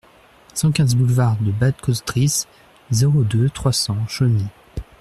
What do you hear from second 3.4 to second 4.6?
trois cents, Chauny